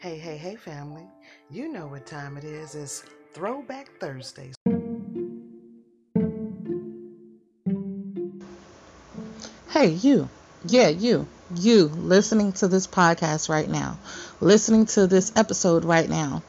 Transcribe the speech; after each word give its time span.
Hey, 0.00 0.16
hey, 0.16 0.38
hey, 0.38 0.56
family. 0.56 1.04
You 1.50 1.70
know 1.70 1.86
what 1.86 2.06
time 2.06 2.38
it 2.38 2.44
is. 2.44 2.74
It's 2.74 3.04
Throwback 3.34 3.90
Thursdays. 4.00 4.54
Hey, 9.68 9.88
you. 9.88 10.30
Yeah, 10.64 10.88
you. 10.88 11.26
You 11.54 11.84
listening 11.88 12.54
to 12.54 12.68
this 12.68 12.86
podcast 12.86 13.50
right 13.50 13.68
now, 13.68 13.98
listening 14.40 14.86
to 14.86 15.06
this 15.06 15.32
episode 15.36 15.84
right 15.84 16.08
now. 16.08 16.42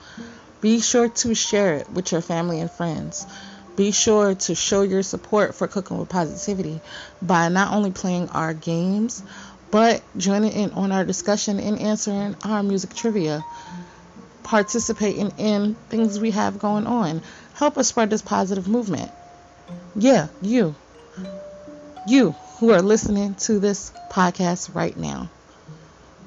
Be 0.62 0.80
sure 0.80 1.10
to 1.10 1.36
share 1.36 1.74
it 1.74 1.90
with 1.90 2.14
your 2.14 2.22
family 2.22 2.62
and 2.62 2.72
friends. 2.72 3.28
Be 3.76 3.92
sure 3.92 4.36
to 4.36 4.56
show 4.56 4.82
your 4.84 5.02
support 5.02 5.56
for 5.56 5.68
Cooking 5.68 5.98
with 5.98 6.08
Positivity 6.08 6.80
by 7.22 7.50
not 7.50 7.74
only 7.74 7.92
playing 7.92 8.30
our 8.30 8.54
games, 8.54 9.24
but 9.72 10.04
joining 10.18 10.52
in 10.52 10.72
on 10.72 10.92
our 10.92 11.06
discussion 11.06 11.60
and 11.60 11.80
answering 11.80 12.36
our 12.44 12.62
music 12.62 12.94
trivia. 12.94 13.44
Participating 14.44 15.32
in 15.38 15.76
things 15.90 16.20
we 16.20 16.32
have 16.32 16.60
going 16.60 16.86
on. 16.86 17.22
Help 17.54 17.78
us 17.78 17.88
spread 17.88 18.10
this 18.10 18.22
positive 18.22 18.68
movement. 18.68 19.10
Yeah, 19.96 20.28
you. 20.42 20.76
You 22.06 22.36
who 22.58 22.72
are 22.72 22.82
listening 22.82 23.36
to 23.36 23.60
this 23.60 23.92
podcast 24.10 24.76
right 24.76 24.96
now. 24.98 25.30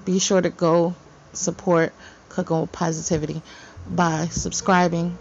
Be 0.05 0.19
sure 0.19 0.41
to 0.41 0.50
go 0.50 0.95
support 1.33 1.92
Cooking 2.30 2.62
with 2.62 2.72
Positivity 2.72 3.42
by 3.88 4.28
subscribing, 4.28 5.19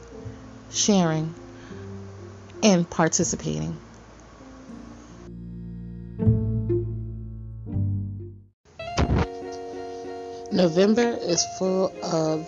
sharing, 0.71 1.33
and 2.61 2.89
participating. 2.89 3.77
November 10.53 11.17
is 11.19 11.43
full 11.57 11.91
of 12.03 12.47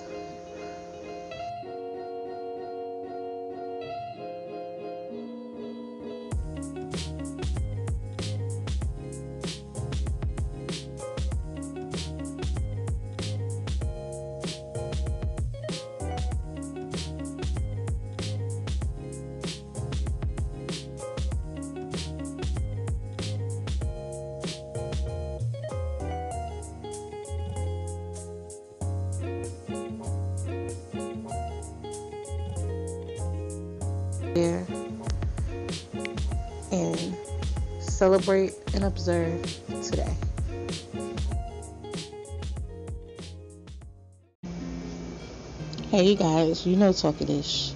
and 38.86 38.94
observe 38.94 39.41
today. 39.83 40.14
Hey 45.89 46.09
you 46.09 46.16
guys, 46.16 46.66
you 46.66 46.75
know 46.75 46.94
Talking 46.94 47.30
Ish. 47.30 47.73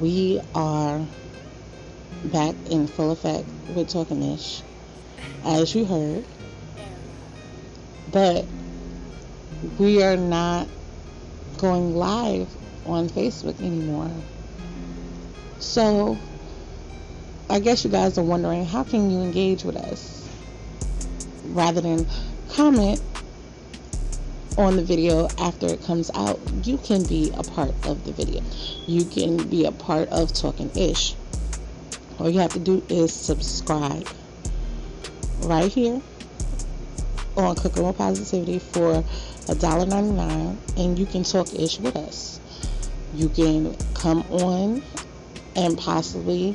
We 0.00 0.40
are 0.54 1.04
back 2.24 2.54
in 2.68 2.86
full 2.86 3.12
effect 3.12 3.46
with 3.74 3.88
Talking 3.88 4.22
Ish, 4.22 4.62
as 5.44 5.74
you 5.74 5.84
heard. 5.84 6.24
But 8.12 8.44
we 9.78 10.02
are 10.02 10.16
not 10.16 10.68
going 11.58 11.94
live 11.94 12.48
on 12.86 13.08
Facebook 13.08 13.60
anymore. 13.60 14.10
So, 15.58 16.18
I 17.48 17.60
guess 17.60 17.84
you 17.84 17.90
guys 17.90 18.16
are 18.18 18.24
wondering 18.24 18.64
how 18.64 18.84
can 18.84 19.10
you 19.10 19.20
engage 19.20 19.64
with 19.64 19.76
us 19.76 20.19
rather 21.50 21.80
than 21.80 22.06
comment 22.50 23.00
on 24.58 24.76
the 24.76 24.84
video 24.84 25.28
after 25.38 25.66
it 25.66 25.82
comes 25.84 26.10
out. 26.14 26.38
You 26.64 26.78
can 26.78 27.04
be 27.04 27.30
a 27.34 27.42
part 27.42 27.74
of 27.86 28.04
the 28.04 28.12
video. 28.12 28.42
You 28.86 29.04
can 29.04 29.48
be 29.48 29.64
a 29.64 29.72
part 29.72 30.08
of 30.08 30.32
Talking 30.32 30.70
Ish. 30.76 31.14
All 32.18 32.28
you 32.28 32.40
have 32.40 32.52
to 32.52 32.58
do 32.58 32.82
is 32.88 33.12
subscribe 33.12 34.06
right 35.42 35.72
here 35.72 36.02
on 37.36 37.56
Cooking 37.56 37.86
with 37.86 37.96
Positivity 37.96 38.58
for 38.58 39.02
$1.99 39.46 40.56
and 40.76 40.98
you 40.98 41.06
can 41.06 41.22
talk 41.22 41.52
ish 41.54 41.78
with 41.78 41.96
us. 41.96 42.40
You 43.14 43.28
can 43.30 43.74
come 43.94 44.22
on 44.30 44.82
and 45.56 45.78
possibly 45.78 46.54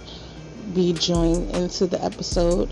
be 0.74 0.94
joined 0.94 1.56
into 1.56 1.88
the 1.88 2.04
episode. 2.04 2.70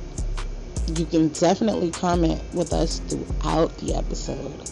You 0.88 1.06
can 1.06 1.30
definitely 1.30 1.92
comment 1.92 2.42
with 2.54 2.74
us 2.74 3.00
throughout 3.00 3.76
the 3.78 3.96
episode. 3.96 4.70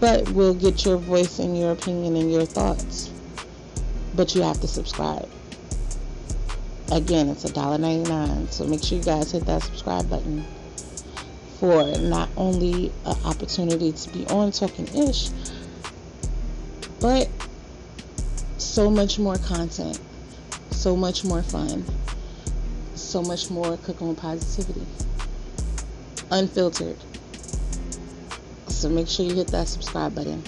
But 0.00 0.28
we'll 0.30 0.54
get 0.54 0.84
your 0.84 0.96
voice 0.96 1.38
and 1.38 1.58
your 1.58 1.72
opinion 1.72 2.16
and 2.16 2.32
your 2.32 2.46
thoughts. 2.46 3.10
But 4.14 4.34
you 4.34 4.42
have 4.42 4.60
to 4.60 4.68
subscribe. 4.68 5.28
Again, 6.90 7.28
it's 7.28 7.44
$1.99. 7.44 8.50
So 8.50 8.64
make 8.64 8.82
sure 8.82 8.98
you 8.98 9.04
guys 9.04 9.32
hit 9.32 9.44
that 9.46 9.62
subscribe 9.62 10.08
button 10.08 10.44
for 11.58 11.84
not 11.98 12.28
only 12.36 12.92
an 13.04 13.16
opportunity 13.24 13.92
to 13.92 14.10
be 14.10 14.26
on 14.28 14.52
Talking 14.52 14.86
Ish, 14.96 15.30
but 17.00 17.28
so 18.58 18.90
much 18.90 19.18
more 19.18 19.36
content, 19.38 19.98
so 20.70 20.96
much 20.96 21.24
more 21.24 21.42
fun, 21.42 21.84
so 23.08 23.22
much 23.22 23.50
more 23.50 23.78
cooking 23.78 24.08
with 24.08 24.18
positivity, 24.18 24.86
unfiltered. 26.30 26.98
So 28.68 28.90
make 28.90 29.08
sure 29.08 29.24
you 29.24 29.34
hit 29.34 29.48
that 29.48 29.66
subscribe 29.66 30.14
button. 30.14 30.42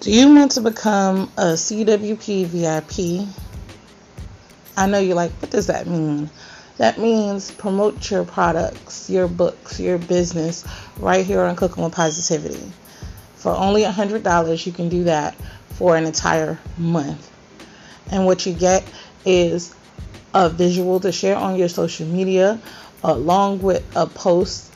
Do 0.00 0.10
you 0.10 0.34
want 0.34 0.52
to 0.52 0.60
become 0.60 1.32
a 1.38 1.54
CWP 1.54 2.46
VIP? 2.46 3.26
I 4.76 4.86
know 4.86 4.98
you're 4.98 5.14
like, 5.14 5.30
what 5.40 5.50
does 5.50 5.68
that 5.68 5.86
mean? 5.86 6.28
That 6.80 6.98
means 6.98 7.50
promote 7.50 8.10
your 8.10 8.24
products, 8.24 9.10
your 9.10 9.28
books, 9.28 9.78
your 9.78 9.98
business 9.98 10.64
right 10.96 11.26
here 11.26 11.42
on 11.42 11.54
Cooking 11.54 11.84
with 11.84 11.92
Positivity. 11.92 12.72
For 13.34 13.54
only 13.54 13.82
$100, 13.82 14.64
you 14.66 14.72
can 14.72 14.88
do 14.88 15.04
that 15.04 15.34
for 15.74 15.94
an 15.94 16.06
entire 16.06 16.58
month. 16.78 17.30
And 18.10 18.24
what 18.24 18.46
you 18.46 18.54
get 18.54 18.82
is 19.26 19.74
a 20.32 20.48
visual 20.48 21.00
to 21.00 21.12
share 21.12 21.36
on 21.36 21.56
your 21.56 21.68
social 21.68 22.06
media, 22.06 22.58
along 23.04 23.60
with 23.60 23.84
a 23.94 24.06
post 24.06 24.72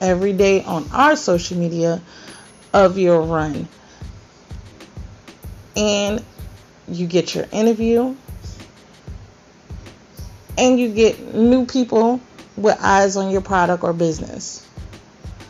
every 0.00 0.32
day 0.32 0.64
on 0.64 0.88
our 0.90 1.16
social 1.16 1.58
media 1.58 2.00
of 2.72 2.96
your 2.96 3.20
run. 3.20 3.68
And 5.76 6.24
you 6.88 7.06
get 7.06 7.34
your 7.34 7.44
interview, 7.52 8.16
and 10.58 10.78
you 10.78 10.92
get 10.92 11.34
new 11.34 11.66
people 11.66 12.20
with 12.56 12.78
eyes 12.80 13.16
on 13.16 13.30
your 13.30 13.42
product 13.42 13.82
or 13.84 13.92
business. 13.92 14.66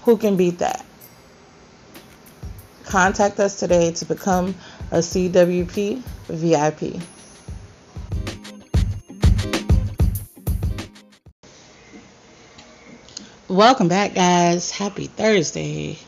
Who 0.05 0.17
can 0.17 0.37
beat 0.37 0.59
that? 0.59 0.85
Contact 2.85 3.41
us 3.41 3.59
today 3.59 3.93
to 3.93 4.05
become 4.05 4.55
a 4.91 4.99
CWP 4.99 6.03
VIP. 6.29 7.03
Welcome 13.49 13.89
back, 13.89 14.15
guys. 14.15 14.73
Happy 14.73 15.07
Thursday. 15.07 15.99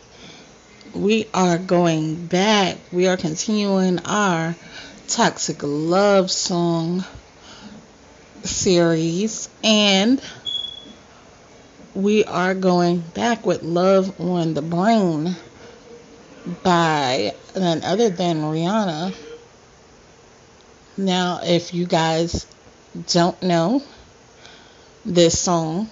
We 0.93 1.29
are 1.33 1.59
going 1.59 2.27
back. 2.27 2.79
We 2.91 3.07
are 3.07 3.17
continuing 3.17 4.01
our 4.01 4.57
toxic 5.07 5.59
love 5.63 6.31
song 6.31 7.05
series 8.49 9.49
and 9.63 10.21
we 11.95 12.25
are 12.25 12.55
going 12.55 13.01
back 13.01 13.45
with 13.45 13.63
Love 13.63 14.21
on 14.21 14.55
the 14.55 14.63
Brain 14.63 15.37
by 16.63 17.35
none 17.57 17.83
other 17.83 18.09
than 18.09 18.39
Rihanna. 18.43 19.15
Now, 20.97 21.41
if 21.43 21.75
you 21.75 21.87
guys 21.87 22.47
don't 23.09 23.41
know 23.43 23.83
this 25.05 25.39
song, 25.39 25.91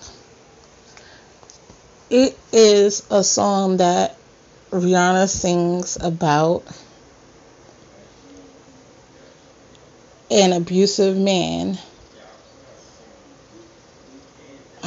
it 2.08 2.38
is 2.53 3.06
a 3.11 3.23
song 3.23 3.79
that 3.79 4.17
Rihanna 4.70 5.29
sings 5.29 5.97
about 6.00 6.64
an 10.31 10.53
abusive 10.53 11.17
man 11.17 11.79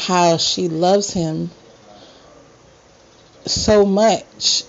how 0.10 0.38
she 0.38 0.70
loves 0.70 1.14
him 1.14 1.52
so 3.46 3.86
much 3.86 4.64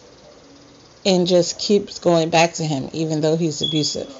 and 1.07 1.27
just 1.27 1.59
keeps 1.59 1.99
going 1.99 2.29
back 2.29 2.53
to 2.53 2.63
him 2.63 2.91
even 2.93 3.23
though 3.23 3.39
he's 3.39 3.63
abusive. 3.63 4.15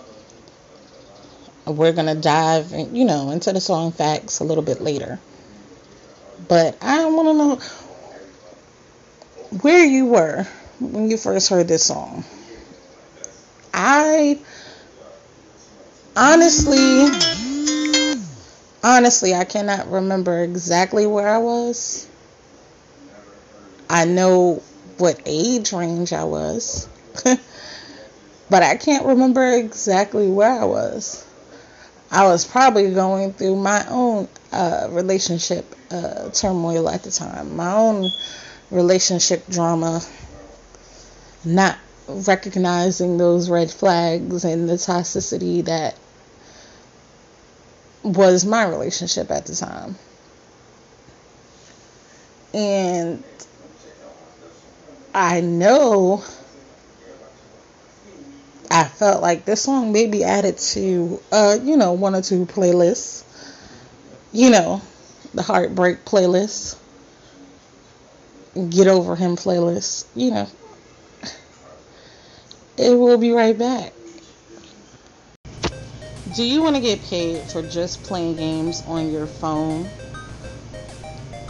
We're 1.67 1.93
going 1.93 2.07
to 2.07 2.15
dive, 2.15 2.73
you 2.73 3.05
know, 3.05 3.33
into 3.33 3.53
the 3.53 3.61
song 3.61 3.93
facts 3.93 4.41
a 4.41 4.45
little 4.45 4.63
bit 4.63 4.81
later. 4.81 5.19
But 6.49 6.79
I 6.81 7.05
want 7.05 7.29
to 7.29 7.35
know 7.35 7.57
where 9.61 9.85
you 9.85 10.07
were 10.07 10.47
when 10.81 11.11
you 11.11 11.19
first 11.19 11.51
heard 11.51 11.69
this 11.69 11.85
song. 11.85 12.25
I 13.75 14.39
honestly 16.17 17.50
honestly 18.83 19.35
I 19.35 19.45
cannot 19.45 19.91
remember 19.91 20.43
exactly 20.43 21.07
where 21.07 21.29
I 21.29 21.39
was. 21.39 22.09
I 23.89 24.05
know 24.05 24.63
what 24.99 25.21
age 25.27 25.73
range 25.73 26.13
I 26.13 26.25
was. 26.25 26.89
but 27.25 28.63
I 28.63 28.77
can't 28.77 29.07
remember 29.07 29.53
exactly 29.53 30.29
where 30.31 30.61
I 30.61 30.65
was. 30.65 31.25
I 32.11 32.27
was 32.27 32.45
probably 32.45 32.93
going 32.93 33.33
through 33.33 33.57
my 33.57 33.87
own 33.89 34.29
uh, 34.53 34.89
relationship 34.91 35.65
uh, 35.91 36.31
turmoil 36.31 36.89
at 36.89 37.05
the 37.05 37.11
time, 37.11 37.57
my 37.57 37.73
own 37.73 38.11
relationship 38.71 39.47
drama, 39.49 40.03
not 41.45 41.79
recognizing 42.09 43.17
those 43.17 43.49
red 43.49 43.71
flags 43.71 44.45
and 44.45 44.69
the 44.69 44.75
toxicity 44.75 45.65
that 45.65 45.95
was 48.03 48.45
my 48.45 48.65
relationship 48.65 49.31
at 49.31 49.47
the 49.47 49.55
time. 49.55 49.97
And 52.53 53.23
I 55.15 55.41
know 55.41 56.25
I 58.71 58.85
felt 58.85 59.21
like 59.21 59.45
this 59.45 59.63
song 59.63 59.93
may 59.93 60.07
be 60.07 60.23
added 60.23 60.59
to, 60.59 61.21
uh, 61.33 61.59
you 61.63 61.77
know, 61.77 61.93
one 61.93 62.15
or 62.15 62.23
two 62.23 62.47
playlists. 62.47 63.25
You 64.33 64.51
know, 64.51 64.81
the 65.35 65.43
heartbreak 65.43 66.05
playlist, 66.05 66.77
get 68.55 68.87
over 68.87 69.17
him 69.17 69.35
playlist. 69.35 70.07
You 70.15 70.31
know, 70.31 70.49
it 72.77 72.95
will 72.97 73.19
be 73.19 73.33
right 73.33 73.59
back. 73.59 73.93
Do 76.35 76.45
you 76.45 76.63
want 76.63 76.77
to 76.77 76.83
get 76.83 77.03
paid 77.03 77.43
for 77.51 77.61
just 77.63 78.05
playing 78.05 78.37
games 78.37 78.85
on 78.87 79.11
your 79.11 79.27
phone? 79.27 79.89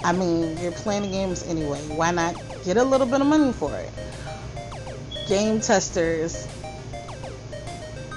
I 0.03 0.13
mean, 0.13 0.57
you're 0.57 0.73
playing 0.73 1.11
games 1.11 1.43
anyway. 1.47 1.81
Why 1.89 2.13
not 2.13 2.35
get 2.65 2.79
a 2.79 2.85
little 2.85 3.07
bit 3.07 3.21
of 3.21 3.27
money 3.27 3.53
for 3.53 3.77
it? 3.77 3.91
Game 5.29 5.61
testers 5.61 6.49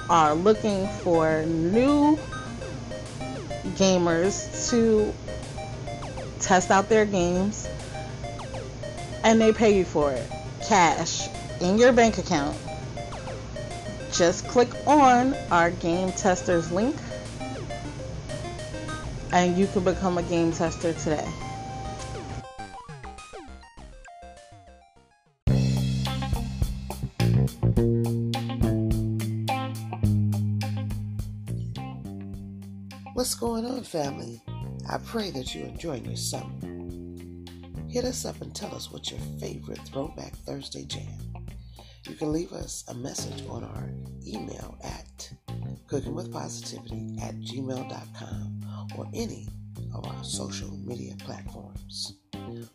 are 0.08 0.34
looking 0.34 0.86
for 0.86 1.42
new 1.42 2.18
gamers 3.76 4.70
to 4.70 5.12
test 6.40 6.70
out 6.70 6.88
their 6.88 7.04
games 7.04 7.68
and 9.22 9.40
they 9.40 9.52
pay 9.52 9.76
you 9.76 9.84
for 9.84 10.12
it 10.12 10.30
cash 10.66 11.28
in 11.60 11.78
your 11.78 11.92
bank 11.92 12.18
account 12.18 12.56
just 14.14 14.46
click 14.46 14.70
on 14.86 15.34
our 15.50 15.70
game 15.70 16.12
testers 16.12 16.70
link 16.70 16.96
and 19.32 19.58
you 19.58 19.66
can 19.66 19.82
become 19.82 20.18
a 20.18 20.22
game 20.22 20.52
tester 20.52 20.92
today 20.94 21.28
What's 33.14 33.36
going 33.36 33.64
on, 33.64 33.84
family? 33.84 34.42
I 34.90 34.98
pray 34.98 35.30
that 35.30 35.54
you're 35.54 35.66
enjoying 35.66 36.04
your 36.04 36.16
summer. 36.16 36.52
Hit 37.88 38.04
us 38.04 38.26
up 38.26 38.40
and 38.42 38.54
tell 38.54 38.74
us 38.74 38.92
what 38.92 39.10
your 39.10 39.20
favorite 39.40 39.78
Throwback 39.86 40.34
Thursday 40.38 40.84
jam. 40.84 41.23
You 42.06 42.14
can 42.16 42.32
leave 42.32 42.52
us 42.52 42.84
a 42.88 42.94
message 42.94 43.46
on 43.48 43.64
our 43.64 43.88
email 44.26 44.76
at 44.84 45.32
cookingwithpositivity 45.86 47.22
at 47.22 47.34
gmail.com 47.36 48.90
or 48.98 49.06
any 49.14 49.48
of 49.94 50.06
our 50.06 50.22
social 50.22 50.70
media 50.84 51.14
platforms. 51.18 52.16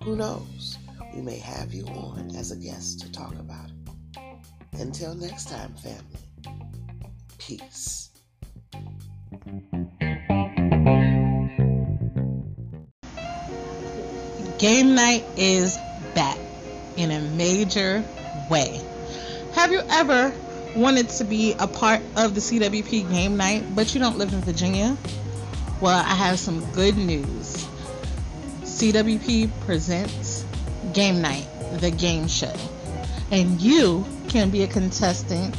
Who 0.03 0.15
knows? 0.15 0.77
We 1.13 1.21
may 1.21 1.37
have 1.37 1.73
you 1.73 1.85
on 1.85 2.35
as 2.35 2.51
a 2.51 2.55
guest 2.55 3.01
to 3.01 3.11
talk 3.11 3.33
about 3.35 3.69
it. 3.69 4.79
Until 4.79 5.13
next 5.13 5.47
time, 5.47 5.75
family, 5.75 6.03
peace. 7.37 8.09
Game 14.57 14.95
night 14.95 15.23
is 15.37 15.77
back 16.15 16.37
in 16.97 17.11
a 17.11 17.21
major 17.37 18.03
way. 18.49 18.81
Have 19.53 19.71
you 19.71 19.81
ever 19.89 20.31
wanted 20.75 21.09
to 21.09 21.23
be 21.23 21.53
a 21.59 21.67
part 21.67 22.01
of 22.15 22.35
the 22.35 22.39
CWP 22.39 23.09
game 23.09 23.35
night, 23.35 23.63
but 23.75 23.93
you 23.93 23.99
don't 23.99 24.17
live 24.17 24.31
in 24.31 24.41
Virginia? 24.41 24.95
Well, 25.81 25.97
I 25.97 26.13
have 26.13 26.39
some 26.39 26.63
good 26.73 26.95
news. 26.97 27.67
CWP 28.63 29.49
presents 29.61 30.45
Game 30.93 31.21
Night, 31.21 31.47
the 31.79 31.91
game 31.91 32.27
show. 32.27 32.53
And 33.31 33.59
you 33.59 34.05
can 34.29 34.49
be 34.49 34.63
a 34.63 34.67
contestant 34.67 35.55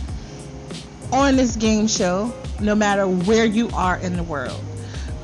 on 1.12 1.36
this 1.36 1.56
game 1.56 1.86
show 1.86 2.32
no 2.60 2.75
matter 2.75 3.06
where 3.06 3.44
you 3.44 3.69
are 3.75 3.96
in 3.98 4.16
the 4.16 4.22
world. 4.22 4.62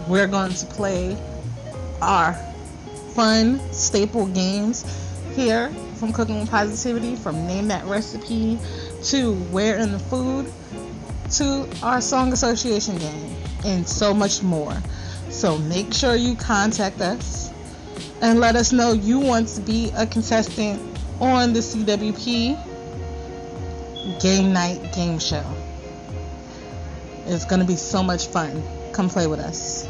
We're 0.08 0.26
going 0.26 0.52
to 0.52 0.66
play 0.66 1.16
our 2.02 2.34
fun 3.14 3.60
staple 3.72 4.26
games 4.26 4.84
here 5.34 5.72
from 5.96 6.12
Cooking 6.12 6.40
with 6.40 6.50
Positivity, 6.50 7.16
from 7.16 7.46
Name 7.46 7.69
That 7.69 7.84
Recipe 7.87 8.58
to 9.04 9.34
Where 9.50 9.78
in 9.78 9.93
the 9.93 9.98
Food 9.98 10.52
to 11.32 11.69
our 11.82 12.00
Song 12.00 12.32
Association 12.32 12.98
game 12.98 13.34
and 13.64 13.88
so 13.88 14.15
much 14.15 14.43
more. 14.43 14.76
So 15.31 15.58
make 15.58 15.93
sure 15.93 16.15
you 16.15 16.36
contact 16.36 17.00
us 17.00 17.50
and 18.22 18.41
let 18.41 18.56
us 18.56 18.72
know 18.72 18.93
you 18.93 19.19
want 19.19 19.48
to 19.48 19.60
be 19.60 19.91
a 19.96 20.06
contestant 20.06 20.81
on 21.20 21.53
the 21.53 21.60
CWP 21.60 22.58
Game 24.20 24.53
Night 24.53 24.93
Game 24.94 25.19
Show. 25.19 25.44
It's 27.26 27.44
going 27.44 27.60
to 27.60 27.67
be 27.67 27.76
so 27.76 28.03
much 28.03 28.26
fun. 28.29 28.62
Come 28.93 29.08
play 29.08 29.26
with 29.26 29.41
us. 29.41 29.88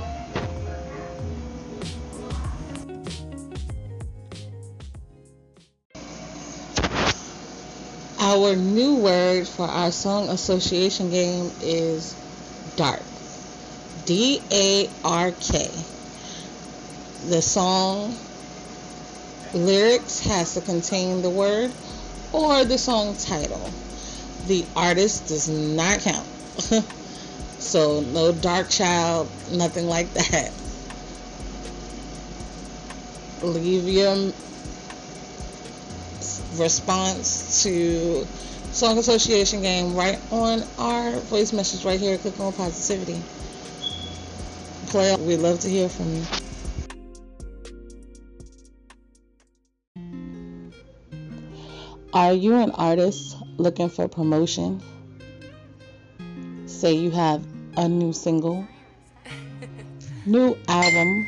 Our 8.36 8.54
new 8.54 8.96
word 8.96 9.48
for 9.48 9.66
our 9.66 9.90
song 9.90 10.28
association 10.28 11.08
game 11.08 11.50
is 11.62 12.14
dark. 12.76 13.00
D 14.04 14.42
A 14.52 14.90
R 15.02 15.32
K. 15.32 15.70
The 17.30 17.40
song 17.40 18.14
lyrics 19.54 20.20
has 20.26 20.52
to 20.52 20.60
contain 20.60 21.22
the 21.22 21.30
word 21.30 21.72
or 22.34 22.66
the 22.66 22.76
song 22.76 23.16
title. 23.16 23.70
The 24.48 24.66
artist 24.76 25.28
does 25.28 25.48
not 25.48 26.00
count. 26.00 26.26
so 27.58 28.02
no 28.02 28.34
Darkchild, 28.34 29.28
nothing 29.56 29.86
like 29.86 30.12
that. 30.12 30.52
Leave 33.42 33.84
your 33.84 34.30
response 36.58 37.62
to 37.62 38.26
Song 38.72 38.98
Association 38.98 39.62
game 39.62 39.94
right 39.94 40.18
on 40.30 40.62
our 40.78 41.12
voice 41.12 41.52
message 41.52 41.84
right 41.84 41.98
here. 41.98 42.18
Click 42.18 42.38
on 42.38 42.52
positivity. 42.52 43.22
Play. 44.88 45.16
We'd 45.16 45.38
love 45.38 45.60
to 45.60 45.68
hear 45.68 45.88
from 45.88 46.14
you. 46.14 46.24
Are 52.12 52.32
you 52.32 52.56
an 52.56 52.70
artist 52.72 53.36
looking 53.56 53.88
for 53.88 54.08
promotion? 54.08 54.82
Say 56.66 56.94
you 56.94 57.10
have 57.10 57.46
a 57.76 57.88
new 57.88 58.12
single, 58.12 58.66
new 60.26 60.56
album, 60.68 61.26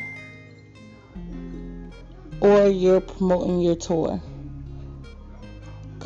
or 2.41 2.67
you're 2.67 3.01
promoting 3.01 3.59
your 3.61 3.75
tour 3.75 4.21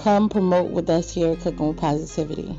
come 0.04 0.28
promote 0.28 0.70
with 0.70 0.90
us 0.90 1.14
here 1.14 1.32
at 1.32 1.40
Cooking 1.40 1.70
with 1.70 1.78
Positivity. 1.78 2.54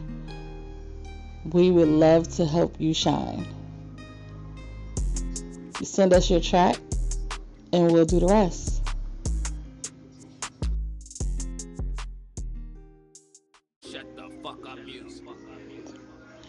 We 1.52 1.70
would 1.70 1.88
love 1.88 2.26
to 2.36 2.46
help 2.46 2.80
you 2.80 2.94
shine. 2.94 3.46
You 5.78 5.84
send 5.84 6.14
us 6.14 6.30
your 6.30 6.40
track 6.40 6.76
and 7.70 7.92
we'll 7.92 8.06
do 8.06 8.18
the 8.18 8.28
rest. 8.28 8.82
Shut 13.92 14.16
the 14.16 14.30
fuck 14.42 14.66
up, 14.66 14.78
Muse. 14.82 15.20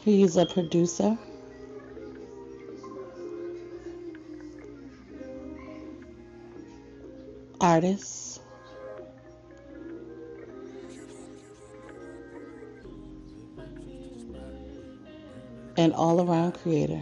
He's 0.01 0.37
a 0.37 0.45
producer. 0.45 1.17
Artist. 7.59 8.25
And 15.86 15.94
all 15.94 16.20
around 16.20 16.54
creator. 16.54 17.00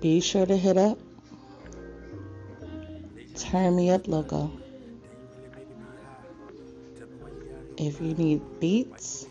Be 0.00 0.20
sure 0.20 0.46
to 0.46 0.56
hit 0.56 0.76
up 0.76 1.00
Turn 3.34 3.74
Me 3.74 3.90
Up 3.90 4.06
logo. 4.06 4.52
If 7.76 8.00
you 8.00 8.14
need 8.14 8.40
beats, 8.60 9.26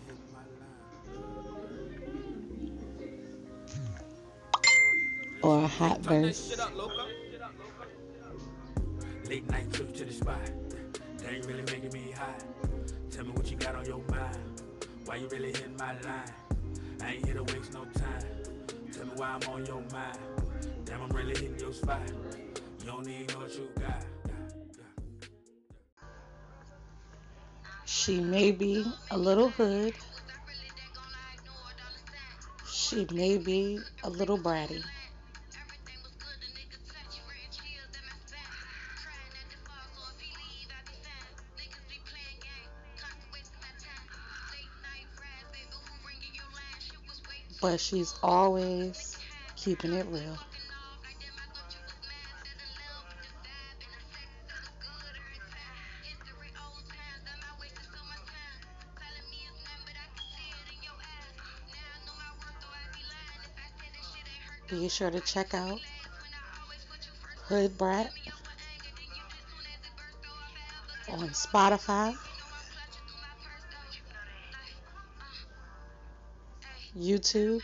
or 5.42 5.64
a 5.64 5.68
hot 5.68 6.02
verse, 6.02 6.50
shit 6.50 6.60
up, 6.60 6.76
loco. 6.76 7.08
Late 9.30 9.50
night 9.50 9.72
trip 9.72 9.96
to 9.96 10.04
the 10.04 10.12
spot. 10.12 10.63
Really 11.26 11.62
making 11.64 11.94
me. 11.94 12.14
Tell 13.12 13.26
me 13.26 13.32
what 13.32 13.50
you 13.50 13.58
got 13.58 13.76
on 13.76 13.86
your 13.86 14.02
mind. 14.10 14.38
Why 15.06 15.16
you 15.16 15.28
really 15.30 15.52
my 15.78 15.94
line? 16.02 16.34
I 17.02 17.14
ain't 17.14 17.26
here 17.26 17.36
to 17.36 17.44
waste 17.44 17.74
no 17.74 17.86
time. 17.86 18.24
Tell 18.92 19.06
me 19.06 19.12
why 19.16 19.28
I'm 19.28 19.50
on 19.50 19.66
your 19.66 19.82
mind. 19.92 20.18
Damn, 20.86 21.02
I'm 21.02 21.10
really 21.10 21.34
hitting 21.34 21.60
your 21.60 21.74
spot. 21.74 22.02
You 22.80 22.86
don't 22.86 23.06
what 23.40 23.54
you 23.56 23.70
got. 23.80 24.04
she 28.04 28.20
may 28.20 28.52
be 28.52 28.86
a 29.12 29.18
little 29.18 29.48
hood. 29.48 29.94
She 32.70 33.08
may 33.14 33.38
be 33.38 33.80
a 34.04 34.10
little 34.10 34.38
bratty. 34.38 34.84
But 47.64 47.80
she's 47.80 48.14
always 48.22 49.18
keeping 49.56 49.94
it 49.94 50.06
real. 50.08 50.38
Be 64.70 64.90
sure 64.90 65.10
to 65.10 65.22
check 65.22 65.54
out 65.54 65.80
Hood 67.48 67.78
Brat 67.78 68.12
on 71.08 71.30
Spotify, 71.30 72.14
YouTube, 77.04 77.62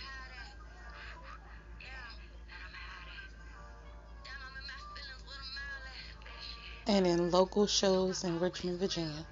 and 6.88 7.08
in 7.08 7.32
local 7.32 7.66
shows 7.66 8.24
in 8.24 8.40
Richmond, 8.40 8.80
Virginia. 8.80 9.26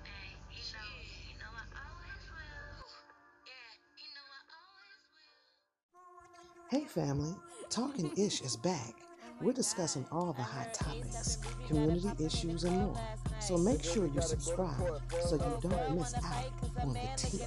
Hey 6.70 6.86
family, 6.86 7.34
Talking 7.70 8.12
Ish 8.18 8.42
is 8.42 8.56
back. 8.56 8.94
We're 9.42 9.54
discussing 9.54 10.06
all 10.12 10.34
the 10.34 10.42
hot 10.42 10.74
topics, 10.74 11.38
community 11.68 12.10
issues, 12.26 12.64
and 12.64 12.76
more. 12.76 13.00
So 13.40 13.58
make 13.58 13.84
sure 13.84 14.08
you 14.08 14.22
subscribe 14.22 15.02
so 15.28 15.36
you 15.36 15.70
don't 15.70 15.96
miss 15.96 16.14
out 16.16 16.52
on 16.82 16.94
the 16.94 17.00
tea. 17.16 17.40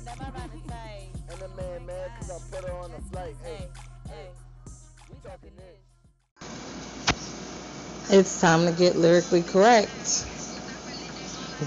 And 1.43 1.53
the 1.53 1.63
man 1.63 1.87
mad 1.87 2.11
cause 2.19 2.31
I 2.31 2.55
put 2.55 2.69
her 2.69 2.75
on 2.75 2.91
a 2.91 3.01
flight. 3.11 3.35
Hey, 3.43 3.67
hey, 4.09 4.29
we 5.09 5.17
talking 5.23 5.51
this. 5.57 5.79
It's 8.11 8.41
time 8.41 8.67
to 8.67 8.73
get 8.73 8.97
lyrically 8.97 9.43
correct. 9.43 10.27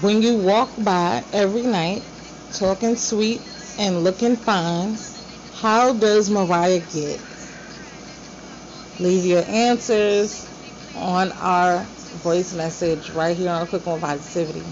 When 0.00 0.22
you 0.22 0.36
walk 0.36 0.70
by 0.84 1.24
every 1.32 1.62
night, 1.62 2.02
talking 2.52 2.94
sweet 2.94 3.40
and 3.78 4.04
looking 4.04 4.36
fine, 4.36 4.96
how 5.54 5.92
does 5.92 6.30
Mariah 6.30 6.80
get? 6.92 7.20
Leave 9.00 9.24
your 9.24 9.44
answers 9.48 10.48
on 10.94 11.32
our 11.32 11.82
voice 12.22 12.54
message 12.54 13.10
right 13.10 13.36
here 13.36 13.50
on 13.50 13.66
Cooking 13.66 13.94
with 13.94 14.02
Positivity. 14.02 14.62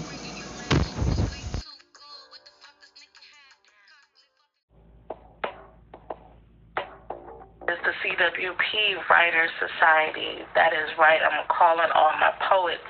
Society. 9.31 10.43
That 10.55 10.73
is 10.73 10.91
right. 10.99 11.21
I'm 11.23 11.47
calling 11.47 11.87
all 11.95 12.11
my 12.19 12.35
poets, 12.49 12.83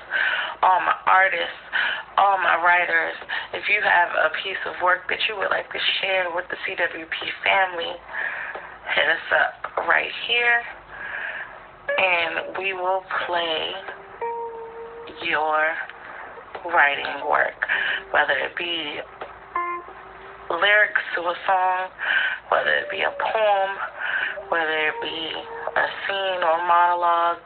all 0.62 0.80
my 0.82 0.96
artists, 1.06 1.62
all 2.18 2.38
my 2.38 2.58
writers. 2.58 3.14
If 3.54 3.68
you 3.70 3.78
have 3.82 4.10
a 4.10 4.34
piece 4.42 4.58
of 4.66 4.74
work 4.82 5.06
that 5.10 5.22
you 5.28 5.36
would 5.38 5.50
like 5.50 5.70
to 5.70 5.80
share 6.02 6.26
with 6.34 6.46
the 6.50 6.58
CWP 6.66 7.18
family, 7.46 7.94
hit 8.94 9.08
us 9.08 9.26
up 9.30 9.86
right 9.86 10.10
here 10.26 10.58
and 11.98 12.58
we 12.58 12.72
will 12.72 13.02
play 13.26 13.70
your 15.22 15.62
writing 16.66 17.28
work, 17.28 17.58
whether 18.10 18.34
it 18.34 18.56
be 18.56 18.98
lyrics 20.50 21.02
to 21.14 21.20
a 21.22 21.36
song, 21.46 21.88
whether 22.50 22.70
it 22.70 22.90
be 22.90 23.02
a 23.02 23.12
poem, 23.12 23.70
whether 24.48 24.88
it 24.88 24.94
be 25.02 25.32
a 25.76 25.86
scene 26.06 26.42
or 26.42 26.58
monologue 26.66 27.44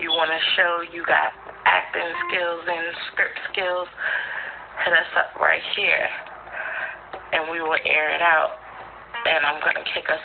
you 0.00 0.10
want 0.10 0.30
to 0.30 0.40
show 0.56 0.82
you 0.92 1.04
got 1.06 1.32
acting 1.64 2.10
skills 2.28 2.64
and 2.68 2.96
script 3.12 3.38
skills, 3.52 3.88
hit 4.84 4.92
us 4.92 5.10
up 5.16 5.40
right 5.40 5.62
here 5.74 6.08
and 7.32 7.50
we 7.50 7.60
will 7.60 7.78
air 7.84 8.14
it 8.14 8.22
out. 8.22 8.58
And 9.26 9.44
I'm 9.44 9.60
going 9.60 9.74
to 9.76 9.84
kick 9.92 10.08
us 10.10 10.20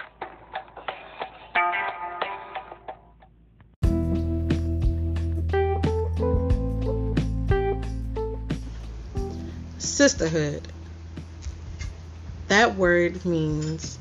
Sisterhood. 10.02 10.68
That 12.48 12.76
word 12.76 13.24
means 13.24 14.00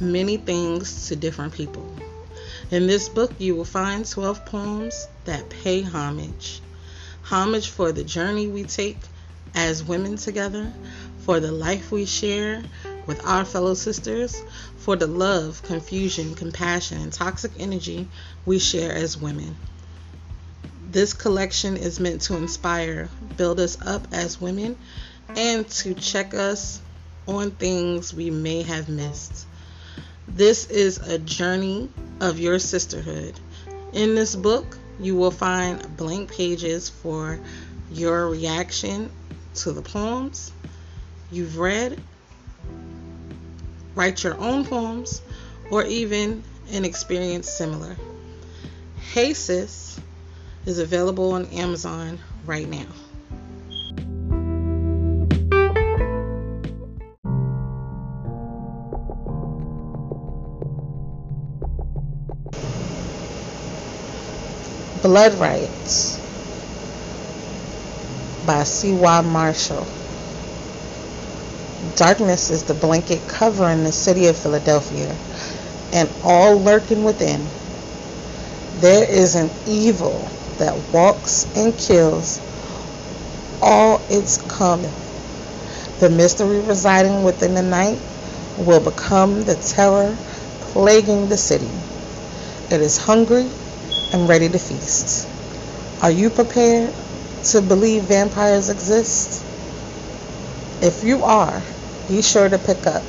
many 0.00 0.36
things 0.36 1.08
to 1.08 1.16
different 1.16 1.52
people. 1.52 1.86
In 2.70 2.86
this 2.86 3.08
book, 3.08 3.32
you 3.38 3.56
will 3.56 3.64
find 3.64 4.06
12 4.06 4.44
poems 4.44 5.08
that 5.24 5.48
pay 5.48 5.82
homage. 5.82 6.60
Homage 7.22 7.70
for 7.70 7.92
the 7.92 8.04
journey 8.04 8.46
we 8.46 8.64
take 8.64 8.98
as 9.54 9.82
women 9.82 10.16
together, 10.16 10.72
for 11.20 11.40
the 11.40 11.52
life 11.52 11.90
we 11.90 12.04
share 12.04 12.62
with 13.06 13.24
our 13.26 13.44
fellow 13.44 13.74
sisters, 13.74 14.42
for 14.76 14.96
the 14.96 15.06
love, 15.06 15.62
confusion, 15.62 16.34
compassion, 16.34 17.00
and 17.00 17.12
toxic 17.12 17.52
energy 17.58 18.08
we 18.44 18.58
share 18.58 18.92
as 18.92 19.16
women. 19.16 19.56
This 20.90 21.12
collection 21.12 21.76
is 21.76 22.00
meant 22.00 22.22
to 22.22 22.36
inspire, 22.36 23.08
build 23.36 23.60
us 23.60 23.78
up 23.84 24.06
as 24.12 24.40
women, 24.40 24.76
and 25.28 25.68
to 25.68 25.94
check 25.94 26.34
us 26.34 26.80
on 27.26 27.50
things 27.50 28.14
we 28.14 28.30
may 28.30 28.62
have 28.62 28.88
missed. 28.88 29.46
This 30.28 30.66
is 30.70 30.98
a 30.98 31.18
journey 31.18 31.90
of 32.20 32.38
your 32.38 32.58
sisterhood. 32.58 33.38
In 33.92 34.14
this 34.14 34.36
book, 34.36 34.78
you 35.00 35.16
will 35.16 35.30
find 35.30 35.96
blank 35.96 36.30
pages 36.30 36.88
for 36.88 37.40
your 37.90 38.28
reaction 38.28 39.10
to 39.56 39.72
the 39.72 39.82
poems 39.82 40.52
you've 41.30 41.58
read, 41.58 42.00
write 43.94 44.22
your 44.22 44.38
own 44.38 44.64
poems, 44.64 45.20
or 45.70 45.84
even 45.84 46.42
an 46.72 46.84
experience 46.84 47.50
similar. 47.50 47.96
Hey 49.12 49.34
Sis 49.34 50.00
is 50.66 50.78
available 50.78 51.32
on 51.32 51.46
Amazon 51.46 52.18
right 52.46 52.68
now. 52.68 52.86
Blood 65.02 65.34
Riots 65.34 66.16
by 68.44 68.64
C.Y. 68.64 69.20
Marshall. 69.20 69.86
Darkness 71.94 72.50
is 72.50 72.64
the 72.64 72.74
blanket 72.74 73.20
covering 73.28 73.84
the 73.84 73.92
city 73.92 74.26
of 74.26 74.36
Philadelphia, 74.36 75.14
and 75.92 76.08
all 76.24 76.58
lurking 76.60 77.04
within. 77.04 77.46
There 78.80 79.08
is 79.08 79.36
an 79.36 79.50
evil 79.68 80.28
that 80.58 80.76
walks 80.92 81.46
and 81.56 81.76
kills 81.78 82.40
all 83.62 84.00
its 84.10 84.42
coming. 84.50 84.90
The 86.00 86.10
mystery 86.10 86.58
residing 86.60 87.22
within 87.22 87.54
the 87.54 87.62
night 87.62 87.98
will 88.58 88.80
become 88.80 89.42
the 89.44 89.54
terror 89.54 90.16
plaguing 90.72 91.28
the 91.28 91.36
city. 91.36 91.70
It 92.74 92.80
is 92.80 92.98
hungry 92.98 93.48
and 94.12 94.28
ready 94.28 94.48
to 94.48 94.58
feast. 94.58 95.28
Are 96.02 96.10
you 96.10 96.30
prepared 96.30 96.94
to 97.44 97.60
believe 97.60 98.04
vampires 98.04 98.70
exist? 98.70 99.44
If 100.82 101.02
you 101.04 101.24
are, 101.24 101.62
be 102.08 102.22
sure 102.22 102.48
to 102.48 102.58
pick 102.58 102.86
up 102.86 103.02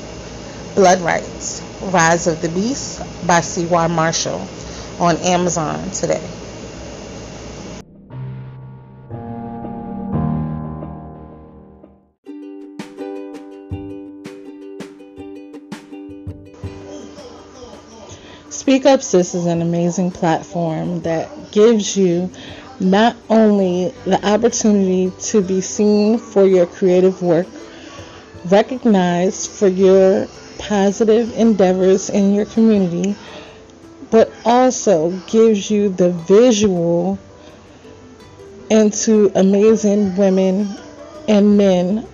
Blood 0.76 1.02
Rights 1.02 1.62
Rise 1.82 2.28
of 2.28 2.42
the 2.42 2.50
Beast 2.50 3.02
by 3.28 3.42
C.Y. 3.42 3.88
Marshall 3.88 4.48
on 5.00 5.18
Amazon 5.18 5.92
today. 5.92 6.22
Speak 18.50 18.88
Up 18.88 19.04
Sis 19.04 19.36
is 19.36 19.46
an 19.46 19.62
amazing 19.62 20.10
platform 20.10 21.02
that 21.02 21.52
gives 21.52 21.96
you 21.96 22.32
not 22.80 23.16
only 23.30 23.94
the 24.06 24.20
opportunity 24.28 25.12
to 25.28 25.42
be 25.44 25.62
seen 25.62 26.18
for 26.18 26.48
your 26.48 26.66
creative 26.66 27.22
work, 27.22 27.46
recognized 28.46 29.52
for 29.52 29.68
your 29.68 30.28
positive 30.58 31.32
endeavors 31.38 32.10
in 32.10 32.34
your 32.34 32.46
community, 32.46 33.16
but 34.10 34.32
also 34.44 35.12
gives 35.28 35.70
you 35.70 35.90
the 35.90 36.10
visual 36.10 37.20
into 38.72 39.32
amazing 39.36 40.16
women 40.16 40.68
and 41.28 41.56
men 41.56 42.08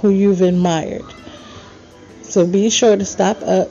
who 0.00 0.08
you've 0.08 0.40
admired. 0.40 1.04
So 2.22 2.46
be 2.46 2.70
sure 2.70 2.96
to 2.96 3.04
stop 3.04 3.42
up 3.42 3.70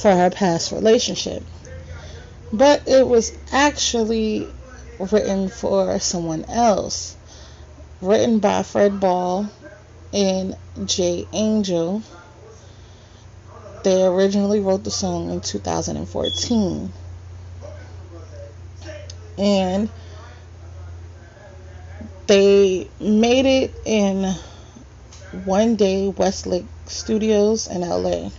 for 0.00 0.10
her 0.10 0.30
past 0.30 0.72
relationship. 0.72 1.42
But 2.52 2.88
it 2.88 3.06
was 3.06 3.36
actually 3.52 4.50
written 4.98 5.48
for 5.48 5.98
someone 5.98 6.46
else. 6.46 7.16
Written 8.00 8.38
by 8.38 8.62
Fred 8.62 8.98
Ball 8.98 9.50
and 10.12 10.56
Jay 10.86 11.28
Angel. 11.34 12.02
They 13.84 14.04
originally 14.04 14.60
wrote 14.60 14.84
the 14.84 14.90
song 14.90 15.30
in 15.30 15.42
2014. 15.42 16.92
And 19.36 19.88
they 22.26 22.88
made 22.98 23.46
it 23.46 23.74
in 23.84 24.34
One 25.44 25.76
Day 25.76 26.08
Westlake 26.08 26.66
Studios 26.86 27.66
in 27.66 27.82
LA 27.82 28.30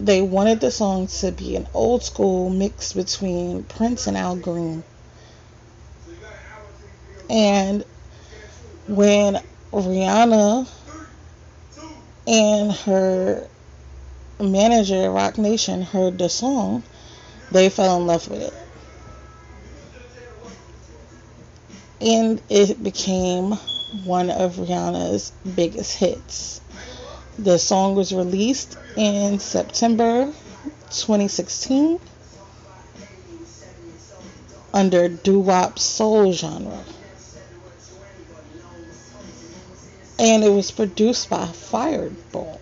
they 0.00 0.22
wanted 0.22 0.60
the 0.60 0.70
song 0.70 1.06
to 1.06 1.30
be 1.30 1.56
an 1.56 1.66
old 1.74 2.02
school 2.02 2.48
mix 2.48 2.94
between 2.94 3.64
Prince 3.64 4.06
and 4.06 4.16
Al 4.16 4.34
Green. 4.34 4.82
And 7.28 7.84
when 8.88 9.38
Rihanna 9.72 10.66
and 12.26 12.72
her 12.72 13.46
manager, 14.40 15.10
Roc 15.10 15.36
Nation, 15.36 15.82
heard 15.82 16.16
the 16.16 16.30
song, 16.30 16.82
they 17.52 17.68
fell 17.68 17.98
in 17.98 18.06
love 18.06 18.26
with 18.28 18.40
it. 18.40 18.54
And 22.00 22.40
it 22.48 22.82
became 22.82 23.52
one 24.04 24.30
of 24.30 24.56
Rihanna's 24.56 25.30
biggest 25.54 25.94
hits. 25.94 26.59
The 27.42 27.58
song 27.58 27.94
was 27.94 28.12
released 28.12 28.76
in 28.96 29.38
September 29.38 30.26
2016 30.90 31.98
under 34.74 35.08
doo-wop 35.08 35.78
soul 35.78 36.32
genre. 36.34 36.84
And 40.18 40.44
it 40.44 40.50
was 40.50 40.70
produced 40.70 41.30
by 41.30 41.46
Fred 41.46 42.14
Ball. 42.30 42.60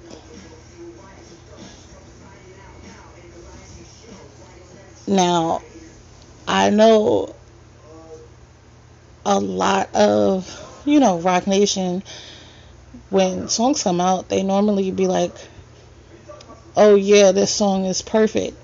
Now, 5.08 5.62
I 6.46 6.70
know 6.70 7.34
a 9.26 9.40
lot 9.40 9.92
of, 9.96 10.82
you 10.84 11.00
know, 11.00 11.18
Roc 11.18 11.48
Nation 11.48 12.04
when 13.10 13.48
songs 13.48 13.82
come 13.82 14.00
out, 14.00 14.28
they 14.28 14.42
normally 14.42 14.90
be 14.90 15.06
like, 15.06 15.32
oh 16.76 16.94
yeah, 16.94 17.32
this 17.32 17.50
song 17.50 17.84
is 17.84 18.02
perfect. 18.02 18.56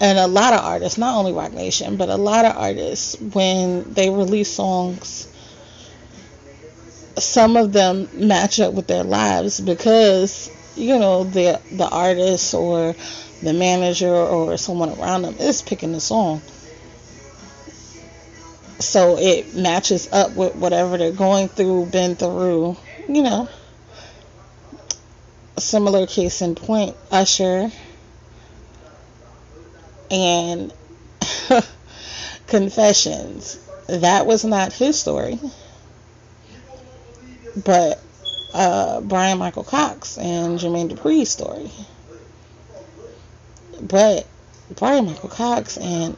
And 0.00 0.18
a 0.18 0.26
lot 0.26 0.52
of 0.52 0.64
artists, 0.64 0.98
not 0.98 1.16
only 1.16 1.32
Roc 1.32 1.52
Nation, 1.52 1.96
but 1.96 2.08
a 2.08 2.16
lot 2.16 2.44
of 2.44 2.56
artists, 2.56 3.20
when 3.20 3.94
they 3.94 4.10
release 4.10 4.52
songs, 4.52 5.28
some 7.18 7.56
of 7.56 7.72
them 7.72 8.08
match 8.14 8.58
up 8.58 8.74
with 8.74 8.86
their 8.86 9.04
lives 9.04 9.60
because, 9.60 10.50
you 10.76 10.98
know, 10.98 11.24
the 11.24 11.60
the 11.70 11.88
artist 11.88 12.54
or 12.54 12.96
the 13.42 13.52
manager 13.52 14.12
or 14.12 14.56
someone 14.56 14.88
around 14.98 15.22
them 15.22 15.36
is 15.38 15.62
picking 15.62 15.92
the 15.92 16.00
song. 16.00 16.42
So 18.82 19.16
it 19.16 19.54
matches 19.54 20.08
up 20.12 20.34
with 20.34 20.56
whatever 20.56 20.98
they're 20.98 21.12
going 21.12 21.48
through, 21.48 21.86
been 21.86 22.16
through, 22.16 22.76
you 23.08 23.22
know, 23.22 23.48
similar 25.56 26.06
case 26.06 26.42
in 26.42 26.56
point, 26.56 26.96
Usher 27.10 27.70
and 30.10 30.72
Confessions. 32.48 33.58
That 33.86 34.26
was 34.26 34.44
not 34.44 34.72
his 34.72 34.98
story, 34.98 35.38
but 37.64 38.02
uh, 38.52 39.00
Brian 39.00 39.38
Michael 39.38 39.64
Cox 39.64 40.18
and 40.18 40.58
Jermaine 40.58 40.90
Dupri's 40.90 41.30
story. 41.30 41.70
But 43.80 44.26
Brian 44.74 45.06
Michael 45.06 45.28
Cox 45.28 45.76
and 45.76 46.16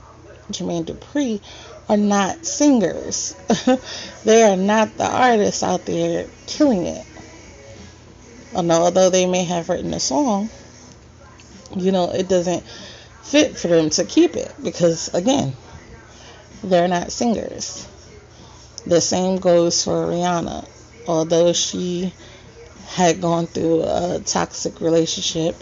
Jermaine 0.51 0.85
Dupri 0.85 1.41
are 1.89 1.97
not 1.97 2.45
singers. 2.47 3.35
they 4.25 4.43
are 4.43 4.57
not 4.57 4.97
the 4.97 5.07
artists 5.07 5.63
out 5.63 5.85
there 5.87 6.27
killing 6.47 6.87
it. 6.87 7.07
Although 8.55 9.11
they 9.11 9.27
may 9.27 9.45
have 9.45 9.69
written 9.69 9.93
a 9.95 10.01
song, 10.01 10.49
you 11.77 11.93
know, 11.93 12.11
it 12.11 12.29
doesn't 12.29 12.65
fit 13.23 13.59
for 13.59 13.69
them 13.69 13.91
to 13.91 14.05
keep 14.05 14.37
it 14.37 14.53
because, 14.63 15.13
again, 15.13 15.55
they're 16.63 16.89
not 16.89 17.13
singers. 17.13 17.87
The 18.87 19.01
same 19.01 19.39
goes 19.39 19.83
for 19.83 20.07
Rihanna. 20.07 20.69
Although 21.07 21.53
she 21.53 22.13
had 22.87 23.21
gone 23.21 23.47
through 23.47 23.83
a 23.83 24.23
toxic 24.25 24.81
relationship, 24.81 25.57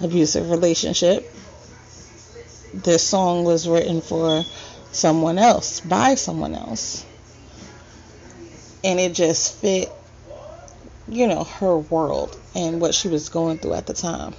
abusive 0.00 0.50
relationship, 0.50 1.32
this 2.74 3.06
song 3.06 3.44
was 3.44 3.68
written 3.68 4.00
for 4.00 4.44
someone 4.92 5.38
else, 5.38 5.80
by 5.80 6.14
someone 6.14 6.54
else. 6.54 7.04
And 8.84 9.00
it 9.00 9.14
just 9.14 9.56
fit, 9.56 9.92
you 11.08 11.26
know, 11.26 11.44
her 11.44 11.76
world 11.76 12.38
and 12.54 12.80
what 12.80 12.94
she 12.94 13.08
was 13.08 13.28
going 13.28 13.58
through 13.58 13.74
at 13.74 13.86
the 13.86 13.94
time. 13.94 14.34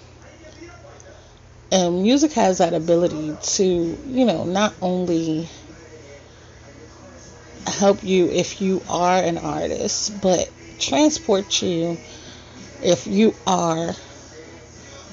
And 1.72 2.04
music 2.04 2.34
has 2.34 2.60
that 2.60 2.74
ability 2.74 3.36
to, 3.42 3.64
you 3.64 4.26
know, 4.26 4.44
not 4.46 4.74
only 4.82 5.50
help 7.66 8.04
you 8.04 8.30
if 8.30 8.62
you 8.62 8.82
are 8.90 9.18
an 9.18 9.38
artist, 9.38 10.22
but 10.22 10.52
transport 10.78 11.62
you 11.62 11.98
if 12.84 13.08
you 13.08 13.34
are 13.48 13.96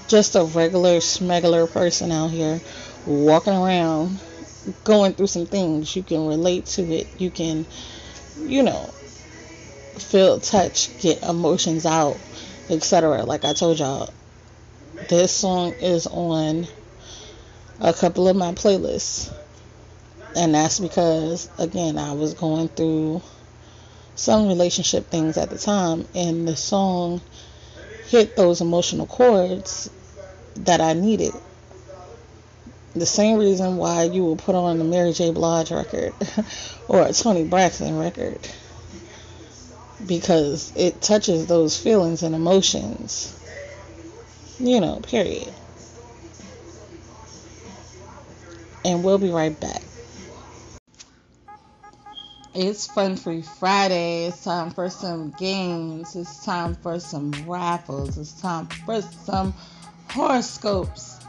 just 0.09 0.35
a 0.35 0.45
regular 0.45 1.01
smuggler 1.01 1.67
person 1.67 2.11
out 2.11 2.31
here 2.31 2.61
walking 3.07 3.53
around 3.53 4.19
going 4.85 5.13
through 5.15 5.27
some 5.29 5.47
things. 5.47 5.95
You 5.95 6.03
can 6.03 6.27
relate 6.27 6.67
to 6.67 6.83
it. 6.93 7.09
You 7.19 7.31
can, 7.31 7.67
you 8.37 8.63
know, 8.63 8.93
feel, 9.99 10.41
touch, 10.41 10.97
get 10.99 11.23
emotions 11.23 11.87
out, 11.87 12.21
etc. 12.69 13.25
Like 13.25 13.45
I 13.45 13.53
told 13.53 13.79
y'all, 13.79 14.13
this 15.09 15.33
song 15.33 15.75
is 15.81 16.07
on 16.07 16.67
a 17.81 17.93
couple 17.93 18.29
of 18.29 18.37
my 18.37 18.53
playlists. 18.53 19.33
And 20.37 20.55
that's 20.55 20.79
because, 20.79 21.49
again, 21.59 21.99
I 21.99 22.13
was 22.13 22.35
going 22.35 22.69
through 22.69 23.21
some 24.15 24.47
relationship 24.47 25.11
things 25.11 25.37
at 25.37 25.51
the 25.51 25.59
time, 25.59 26.07
and 26.15 26.47
the 26.47 26.55
song 26.55 27.21
hit 28.07 28.37
those 28.37 28.61
emotional 28.61 29.07
chords 29.07 29.91
that 30.57 30.81
I 30.81 30.93
needed 30.93 31.33
the 32.95 33.07
same 33.07 33.39
reason 33.39 33.77
why 33.77 34.05
you 34.05 34.23
will 34.23 34.37
put 34.37 34.55
on 34.55 34.81
a 34.81 34.85
Mary 34.85 35.13
J. 35.13 35.31
Blige 35.31 35.71
record 35.71 36.13
or 36.89 37.03
a 37.03 37.13
Toni 37.13 37.45
Braxton 37.45 37.99
record 37.99 38.39
because 40.07 40.73
it 40.75 41.01
touches 41.01 41.47
those 41.47 41.77
feelings 41.77 42.23
and 42.23 42.35
emotions. 42.35 43.37
You 44.59 44.81
know, 44.81 45.01
period. 45.01 45.53
And 48.85 49.05
we'll 49.05 49.19
be 49.19 49.31
right 49.31 49.59
back. 49.59 49.83
It's 52.53 52.89
Fun 52.89 53.17
Free 53.17 53.43
Friday. 53.43 54.27
It's 54.27 54.43
time 54.43 54.71
for 54.71 54.91
some 54.91 55.31
games. 55.31 56.17
It's 56.17 56.45
time 56.45 56.75
for 56.75 56.99
some 56.99 57.31
raffles. 57.47 58.19
It's 58.19 58.33
time 58.41 58.67
for 58.67 59.01
some 59.03 59.55
horoscopes. 60.09 61.20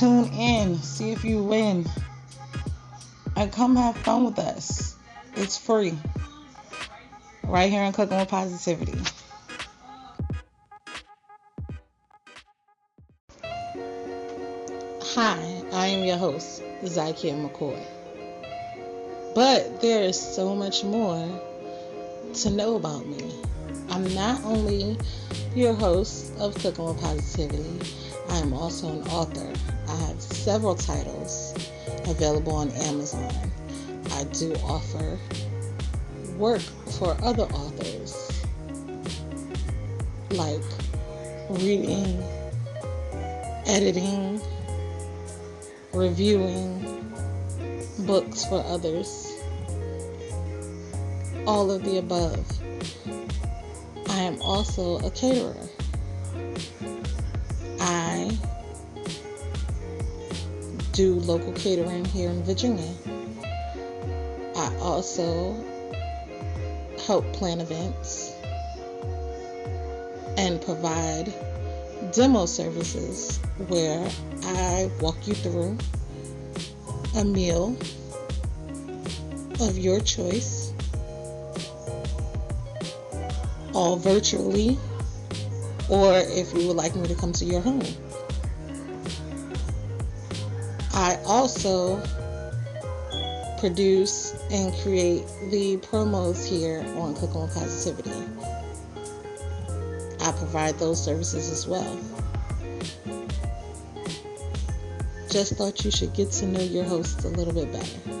Tune 0.00 0.32
in, 0.32 0.78
see 0.78 1.10
if 1.10 1.26
you 1.26 1.42
win, 1.42 1.84
and 3.36 3.52
come 3.52 3.76
have 3.76 3.94
fun 3.98 4.24
with 4.24 4.38
us. 4.38 4.96
It's 5.36 5.58
free. 5.58 5.92
Right 7.44 7.70
here 7.70 7.82
on 7.82 7.92
Cooking 7.92 8.16
with 8.16 8.30
Positivity. 8.30 8.98
Hi, 15.02 15.62
I 15.70 15.86
am 15.88 16.02
your 16.02 16.16
host, 16.16 16.62
Zykia 16.82 17.34
McCoy. 17.36 17.78
But 19.34 19.82
there 19.82 20.04
is 20.04 20.18
so 20.18 20.54
much 20.54 20.82
more 20.82 21.28
to 22.36 22.48
know 22.48 22.76
about 22.76 23.04
me. 23.04 23.34
I'm 23.90 24.14
not 24.14 24.42
only 24.46 24.96
your 25.54 25.74
host 25.74 26.32
of 26.38 26.54
Cooking 26.54 26.84
with 26.84 27.00
Positivity, 27.00 27.80
I 28.28 28.38
am 28.38 28.52
also 28.52 28.88
an 28.88 29.08
author. 29.08 29.52
I 29.88 29.96
have 30.06 30.20
several 30.20 30.76
titles 30.76 31.54
available 32.06 32.54
on 32.54 32.70
Amazon. 32.70 33.32
I 34.12 34.24
do 34.24 34.54
offer 34.62 35.18
work 36.36 36.60
for 36.98 37.16
other 37.22 37.42
authors, 37.42 38.44
like 40.30 40.62
reading, 41.50 42.22
editing, 43.66 44.40
reviewing 45.92 47.12
books 48.00 48.44
for 48.44 48.62
others, 48.66 49.32
all 51.46 51.72
of 51.72 51.82
the 51.82 51.98
above. 51.98 52.46
I 54.20 54.24
am 54.24 54.42
also 54.42 54.98
a 54.98 55.10
caterer. 55.12 55.56
I 57.80 58.30
do 60.92 61.14
local 61.14 61.54
catering 61.54 62.04
here 62.04 62.28
in 62.28 62.42
Virginia. 62.42 62.92
I 64.54 64.76
also 64.82 65.56
help 67.06 67.32
plan 67.32 67.62
events 67.62 68.34
and 70.36 70.60
provide 70.60 71.32
demo 72.12 72.44
services 72.44 73.38
where 73.68 74.06
I 74.42 74.90
walk 75.00 75.16
you 75.26 75.32
through 75.32 75.78
a 77.16 77.24
meal 77.24 77.74
of 79.60 79.78
your 79.78 79.98
choice, 80.00 80.74
all 83.80 83.96
virtually, 83.96 84.78
or 85.88 86.12
if 86.14 86.52
you 86.52 86.66
would 86.66 86.76
like 86.76 86.94
me 86.94 87.08
to 87.08 87.14
come 87.14 87.32
to 87.32 87.46
your 87.46 87.62
home. 87.62 87.82
I 90.92 91.16
also 91.24 91.96
produce 93.58 94.34
and 94.50 94.74
create 94.82 95.24
the 95.50 95.78
promos 95.78 96.46
here 96.46 96.84
on 96.98 97.14
Cooking 97.14 97.40
with 97.40 97.54
Positivity. 97.54 98.12
I 100.20 100.32
provide 100.32 100.78
those 100.78 101.02
services 101.02 101.50
as 101.50 101.66
well. 101.66 101.98
Just 105.30 105.54
thought 105.54 105.82
you 105.86 105.90
should 105.90 106.12
get 106.12 106.30
to 106.32 106.46
know 106.46 106.60
your 106.60 106.84
hosts 106.84 107.24
a 107.24 107.28
little 107.28 107.54
bit 107.54 107.72
better. 107.72 108.19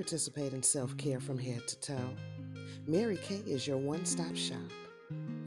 Participate 0.00 0.54
in 0.54 0.62
self 0.62 0.96
care 0.96 1.20
from 1.20 1.36
head 1.36 1.68
to 1.68 1.78
toe? 1.80 2.16
Mary 2.86 3.18
Kay 3.18 3.42
is 3.46 3.66
your 3.66 3.76
one 3.76 4.06
stop 4.06 4.34
shop. 4.34 4.56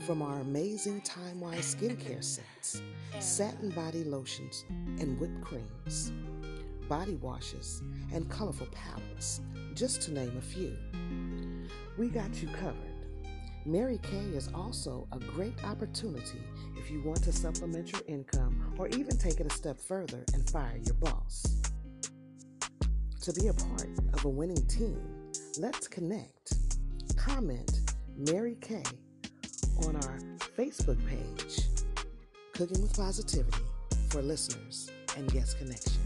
From 0.06 0.22
our 0.22 0.42
amazing 0.42 1.02
TimeWise 1.02 1.76
skincare 1.76 2.24
sets, 2.24 2.80
satin 3.20 3.72
body 3.72 4.04
lotions, 4.04 4.64
and 4.70 5.20
whipped 5.20 5.42
creams, 5.42 6.12
body 6.88 7.16
washes, 7.16 7.82
and 8.14 8.30
colorful 8.30 8.68
palettes, 8.68 9.42
just 9.74 10.04
to 10.04 10.14
name 10.14 10.38
a 10.38 10.42
few. 10.42 10.78
We 11.98 12.10
got 12.10 12.40
you 12.40 12.48
covered. 12.50 13.08
Mary 13.66 14.00
Kay 14.04 14.38
is 14.38 14.50
also 14.54 15.08
a 15.14 15.18
great 15.18 15.64
opportunity 15.66 16.44
if 16.78 16.92
you 16.92 17.02
want 17.02 17.24
to 17.24 17.34
supplement 17.34 17.92
your 17.92 18.04
income 18.08 18.76
or 18.78 18.88
even 18.90 19.18
take 19.18 19.40
it 19.40 19.48
a 19.48 19.56
step 19.56 19.80
further 19.80 20.24
and 20.36 20.48
fire 20.48 20.78
your 20.86 20.96
boss. 20.96 21.63
To 23.24 23.32
be 23.32 23.48
a 23.48 23.54
part 23.54 23.88
of 24.16 24.26
a 24.26 24.28
winning 24.28 24.68
team, 24.68 25.00
let's 25.58 25.88
connect. 25.88 26.56
Comment 27.16 27.72
Mary 28.18 28.58
Kay 28.60 28.84
on 29.88 29.96
our 29.96 30.20
Facebook 30.58 31.00
page, 31.08 31.62
Cooking 32.54 32.82
with 32.82 32.94
Positivity 32.98 33.64
for 34.10 34.22
listeners 34.22 34.92
and 35.16 35.32
guest 35.32 35.58
connection. 35.58 36.02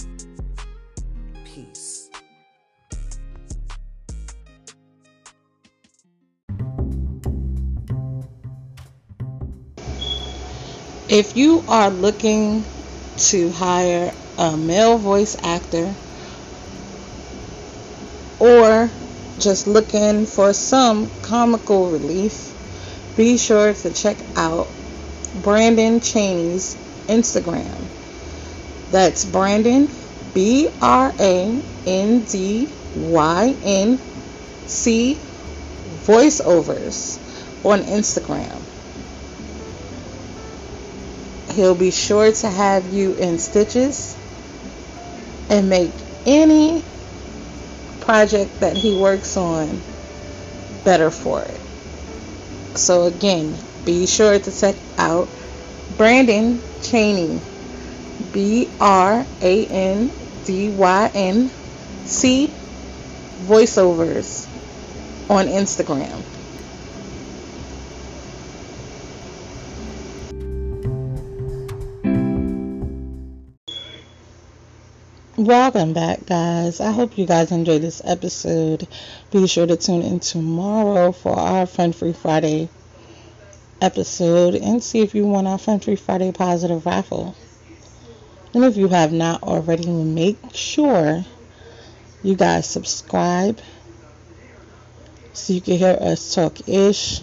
Peace. 1.44 2.12
If 11.10 11.36
you 11.36 11.64
are 11.68 11.90
looking 11.90 12.64
to 13.18 13.50
hire 13.54 14.14
a 14.38 14.56
male 14.56 15.00
voice 15.00 15.36
actor 15.42 15.96
or 18.39 18.91
just 19.39 19.67
looking 19.67 20.26
for 20.26 20.54
some 20.54 21.10
comical 21.21 21.89
relief, 21.89 22.54
be 23.15 23.38
sure 23.38 23.73
to 23.73 23.89
check 23.91 24.17
out 24.36 24.67
Brandyn 25.41 26.00
Cheney's 26.00 26.76
Instagram. 27.08 27.76
That's 28.91 29.26
Brandyn, 29.26 29.89
B 30.34 30.69
R 30.82 31.13
A 31.19 31.62
N 31.86 32.21
D 32.21 32.71
Y 32.95 33.56
N 33.63 33.97
C 34.67 35.15
voiceovers 36.06 37.17
on 37.65 37.82
Instagram. 37.82 38.62
He'll 41.54 41.76
be 41.76 41.91
sure 41.91 42.32
to 42.32 42.50
have 42.50 42.93
you 42.93 43.13
in 43.15 43.39
stitches 43.39 44.15
and 45.50 45.69
make 45.69 45.91
any 46.26 46.84
project 48.08 48.62
that 48.62 48.78
he 48.78 48.98
works 48.98 49.36
on 49.36 49.67
better 50.86 51.12
for 51.12 51.41
it. 51.41 51.60
So, 52.78 53.04
again, 53.04 53.54
be 53.84 54.08
sure 54.08 54.39
to 54.39 54.52
check 54.60 54.76
out 54.98 55.28
Brandyn 55.98 56.62
Cheney. 56.82 57.41
B 58.32 58.70
R 58.80 59.26
A 59.41 59.65
N 59.65 60.12
D 60.46 60.70
Y 60.70 61.12
N 61.13 61.50
C 62.06 62.48
voiceovers 63.46 64.48
on 65.30 65.48
Instagram. 65.48 66.27
Welcome 75.38 75.93
back, 75.93 76.26
guys. 76.26 76.82
I 76.82 76.91
hope 76.91 77.15
you 77.15 77.28
guys 77.28 77.52
enjoyed 77.52 77.84
this 77.84 78.02
episode. 78.04 78.88
Be 79.30 79.45
sure 79.45 79.67
to 79.67 79.78
tune 79.78 80.02
in 80.02 80.19
tomorrow 80.19 81.12
for 81.12 81.38
our 81.38 81.67
Fun 81.67 81.93
Free 81.93 82.13
Friday 82.13 82.69
episode 83.80 84.56
and 84.56 84.82
see 84.82 85.02
if 85.02 85.13
you 85.13 85.28
want 85.28 85.45
our 85.45 85.60
Fun 85.60 85.80
Free 85.80 85.95
Friday 85.95 86.32
positive 86.32 86.88
raffle. 86.88 87.36
And 88.56 88.65
if 88.65 88.78
you 88.78 88.88
have 88.88 89.13
not 89.13 89.43
already, 89.43 89.86
make 89.86 90.39
sure 90.56 91.23
you 92.23 92.36
guys 92.36 92.65
subscribe 92.65 93.60
so 95.34 95.54
you 95.54 95.62
can 95.62 95.78
hear 95.78 96.00
us 96.02 96.34
talk 96.34 96.67
ish. 96.67 97.21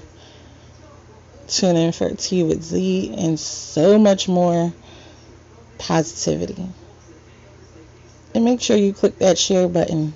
Tune 1.49 1.75
in 1.75 1.91
for 1.91 2.11
Tea 2.11 2.45
with 2.45 2.63
Z 2.63 3.13
and 3.19 3.41
so 3.41 3.99
much 3.99 4.29
more 4.29 4.73
positivity 5.79 6.69
and 8.35 8.45
make 8.45 8.61
sure 8.61 8.77
you 8.77 8.93
click 8.93 9.19
that 9.19 9.39
share 9.39 9.69
button. 9.69 10.13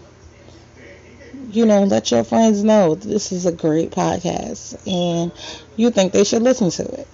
You 1.50 1.64
know, 1.64 1.84
let 1.84 2.10
your 2.10 2.24
friends 2.24 2.62
know 2.62 2.94
this 2.94 3.32
is 3.32 3.46
a 3.46 3.52
great 3.52 3.90
podcast 3.90 4.76
and 4.86 5.32
you 5.76 5.90
think 5.90 6.12
they 6.12 6.24
should 6.24 6.42
listen 6.42 6.70
to 6.70 7.00
it. 7.00 7.08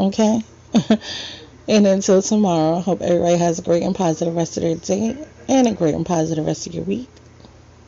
Okay? 0.00 0.40
and 1.68 1.86
until 1.86 2.22
tomorrow, 2.22 2.80
hope 2.80 3.02
everybody 3.02 3.36
has 3.36 3.58
a 3.58 3.62
great 3.62 3.82
and 3.82 3.94
positive 3.94 4.34
rest 4.34 4.56
of 4.56 4.62
their 4.62 4.76
day 4.76 5.18
and 5.48 5.66
a 5.66 5.72
great 5.72 5.94
and 5.94 6.06
positive 6.06 6.46
rest 6.46 6.66
of 6.66 6.74
your 6.74 6.84
week. 6.84 7.08